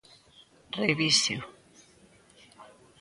[0.81, 1.41] Revíseo.